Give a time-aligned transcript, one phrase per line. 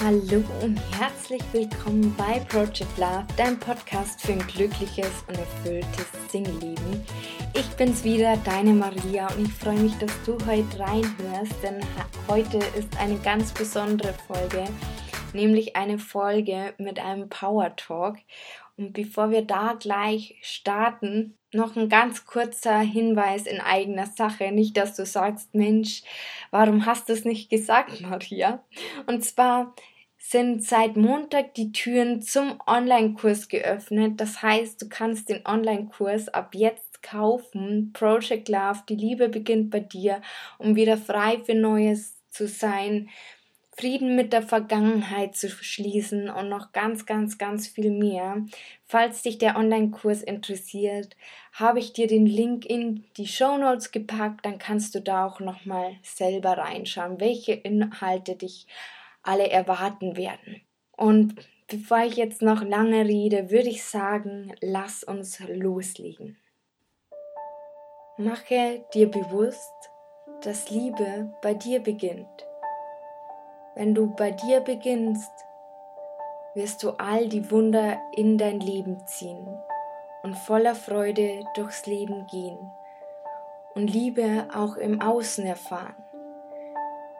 [0.00, 7.04] Hallo und herzlich willkommen bei Project Love, deinem Podcast für ein glückliches und erfülltes Singleben.
[7.52, 11.80] Ich bin's wieder, deine Maria, und ich freue mich, dass du heute reinhörst, denn
[12.28, 14.66] heute ist eine ganz besondere Folge,
[15.34, 18.16] nämlich eine Folge mit einem Power Talk.
[18.76, 24.52] Und bevor wir da gleich starten, noch ein ganz kurzer Hinweis in eigener Sache.
[24.52, 26.02] Nicht, dass du sagst, Mensch,
[26.50, 28.62] warum hast du es nicht gesagt, Maria?
[29.06, 29.74] Und zwar
[30.18, 34.20] sind seit Montag die Türen zum Online-Kurs geöffnet.
[34.20, 37.92] Das heißt, du kannst den Online-Kurs ab jetzt kaufen.
[37.94, 40.20] Project Love, die Liebe beginnt bei dir,
[40.58, 43.08] um wieder frei für Neues zu sein.
[43.78, 48.44] Frieden mit der Vergangenheit zu schließen und noch ganz, ganz, ganz viel mehr.
[48.86, 51.16] Falls dich der Online-Kurs interessiert,
[51.52, 55.38] habe ich dir den Link in die Show Notes gepackt, dann kannst du da auch
[55.38, 58.66] nochmal selber reinschauen, welche Inhalte dich
[59.22, 60.60] alle erwarten werden.
[60.96, 61.36] Und
[61.68, 66.36] bevor ich jetzt noch lange rede, würde ich sagen, lass uns loslegen.
[68.16, 69.70] Mache dir bewusst,
[70.42, 72.47] dass Liebe bei dir beginnt.
[73.74, 75.32] Wenn du bei dir beginnst,
[76.54, 79.46] wirst du all die Wunder in dein Leben ziehen
[80.22, 82.58] und voller Freude durchs Leben gehen
[83.74, 85.94] und Liebe auch im Außen erfahren,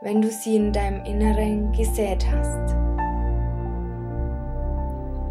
[0.00, 2.74] wenn du sie in deinem Inneren gesät hast.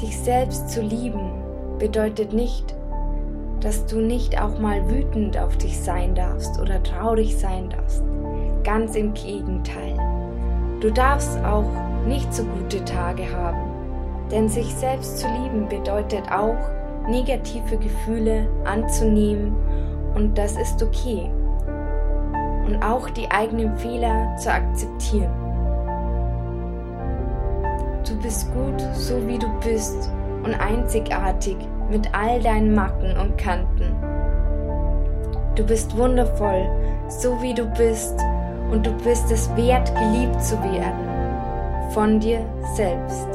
[0.00, 1.42] Dich selbst zu lieben
[1.78, 2.74] bedeutet nicht,
[3.60, 8.02] dass du nicht auch mal wütend auf dich sein darfst oder traurig sein darfst.
[8.64, 9.93] Ganz im Gegenteil.
[10.84, 11.64] Du darfst auch
[12.06, 13.70] nicht so gute Tage haben,
[14.30, 16.58] denn sich selbst zu lieben bedeutet auch,
[17.08, 19.56] negative Gefühle anzunehmen
[20.14, 21.30] und das ist okay.
[22.66, 25.32] Und auch die eigenen Fehler zu akzeptieren.
[28.06, 30.10] Du bist gut, so wie du bist
[30.42, 31.56] und einzigartig
[31.88, 33.96] mit all deinen Macken und Kanten.
[35.54, 36.68] Du bist wundervoll,
[37.08, 38.22] so wie du bist
[38.70, 41.14] und du bist es wert, geliebt zu werden
[41.94, 42.40] von dir
[42.74, 43.28] selbst.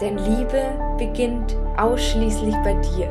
[0.00, 0.62] Denn Liebe
[0.98, 3.08] beginnt ausschließlich bei dir.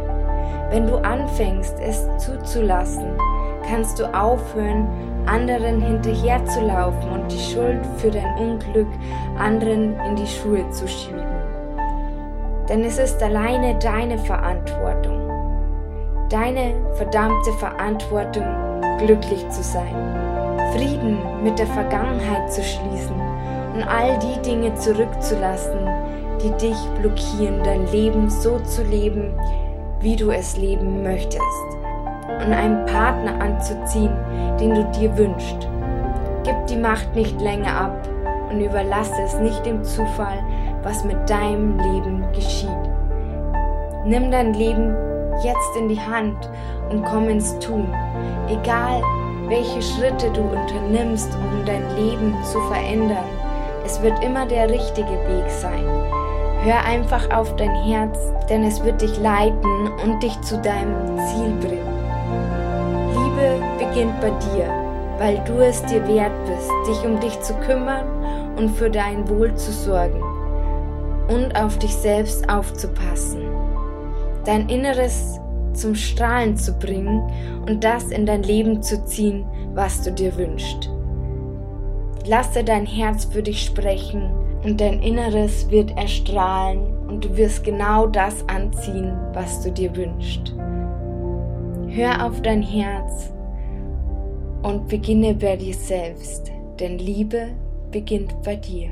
[0.69, 3.06] Wenn du anfängst, es zuzulassen,
[3.69, 4.88] kannst du aufhören,
[5.28, 8.88] anderen hinterherzulaufen und die Schuld für dein Unglück
[9.38, 11.24] anderen in die Schuhe zu schieben.
[12.68, 15.30] Denn es ist alleine deine Verantwortung,
[16.30, 18.46] deine verdammte Verantwortung,
[19.00, 20.32] glücklich zu sein.
[20.73, 23.16] Frieden mit der Vergangenheit zu schließen
[23.75, 25.88] und all die Dinge zurückzulassen,
[26.41, 29.33] die dich blockieren, dein Leben so zu leben,
[30.00, 31.41] wie du es leben möchtest.
[32.44, 34.16] Und einen Partner anzuziehen,
[34.59, 35.67] den du dir wünschst.
[36.44, 38.09] Gib die Macht nicht länger ab
[38.50, 40.44] und überlasse es nicht dem Zufall,
[40.81, 42.69] was mit deinem Leben geschieht.
[44.06, 44.95] Nimm dein Leben
[45.44, 46.50] jetzt in die Hand
[46.89, 47.88] und komm ins Tun.
[48.50, 49.01] Egal,
[49.48, 53.26] welche Schritte du unternimmst, um dein Leben zu verändern.
[53.86, 55.86] Es wird immer der richtige Weg sein.
[56.64, 58.18] Hör einfach auf dein Herz,
[58.50, 61.94] denn es wird dich leiten und dich zu deinem Ziel bringen.
[63.09, 64.70] Liebe beginnt bei dir,
[65.18, 68.06] weil du es dir wert bist, dich um dich zu kümmern
[68.56, 70.24] und für dein Wohl zu sorgen
[71.28, 73.42] und auf dich selbst aufzupassen.
[74.46, 75.40] Dein Inneres
[75.73, 77.22] zum Strahlen zu bringen
[77.67, 80.89] und das in dein Leben zu ziehen, was du dir wünschst.
[82.25, 84.31] Lasse dein Herz für dich sprechen
[84.63, 90.53] und dein Inneres wird erstrahlen und du wirst genau das anziehen, was du dir wünschst.
[91.89, 93.31] Hör auf dein Herz
[94.63, 97.50] und beginne bei dir selbst, denn Liebe
[97.91, 98.89] beginnt bei dir.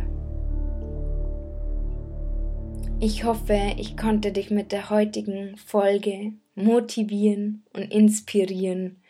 [2.99, 9.01] Ich hoffe, ich konnte dich mit der heutigen Folge motivieren und inspirieren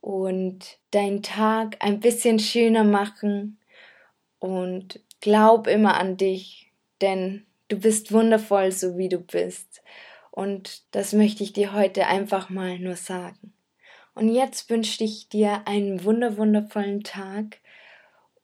[0.00, 3.58] und deinen Tag ein bisschen schöner machen
[4.38, 9.82] und glaub immer an dich, denn du bist wundervoll, so wie du bist.
[10.30, 13.52] Und das möchte ich dir heute einfach mal nur sagen.
[14.14, 17.58] Und jetzt wünsche ich dir einen wunderwundervollen Tag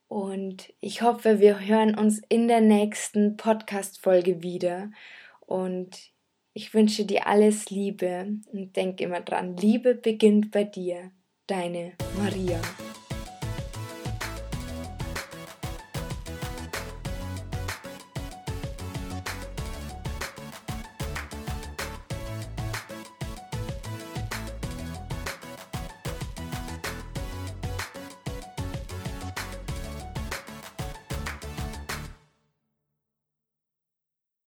[0.09, 4.89] und ich hoffe, wir hören uns in der nächsten Podcast-Folge wieder.
[5.41, 6.11] Und
[6.53, 11.11] ich wünsche dir alles Liebe und denk immer dran, Liebe beginnt bei dir.
[11.47, 12.61] Deine Maria.